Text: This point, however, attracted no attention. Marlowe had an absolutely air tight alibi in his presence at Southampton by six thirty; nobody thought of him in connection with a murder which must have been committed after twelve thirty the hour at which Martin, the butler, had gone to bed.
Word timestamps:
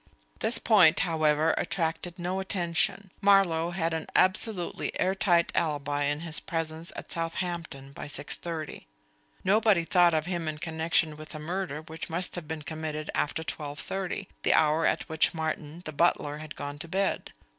This 0.39 0.57
point, 0.57 1.01
however, 1.01 1.53
attracted 1.59 2.17
no 2.17 2.39
attention. 2.39 3.11
Marlowe 3.21 3.69
had 3.69 3.93
an 3.93 4.07
absolutely 4.15 4.99
air 4.99 5.13
tight 5.13 5.51
alibi 5.53 6.05
in 6.05 6.21
his 6.21 6.39
presence 6.39 6.91
at 6.95 7.11
Southampton 7.11 7.91
by 7.91 8.07
six 8.07 8.35
thirty; 8.35 8.87
nobody 9.43 9.83
thought 9.85 10.15
of 10.15 10.25
him 10.25 10.47
in 10.47 10.57
connection 10.57 11.17
with 11.17 11.35
a 11.35 11.39
murder 11.39 11.83
which 11.83 12.09
must 12.09 12.33
have 12.33 12.47
been 12.47 12.63
committed 12.63 13.11
after 13.13 13.43
twelve 13.43 13.77
thirty 13.77 14.27
the 14.41 14.55
hour 14.55 14.87
at 14.87 15.07
which 15.07 15.35
Martin, 15.35 15.83
the 15.85 15.93
butler, 15.93 16.39
had 16.39 16.55
gone 16.55 16.79
to 16.79 16.87
bed. 16.87 17.31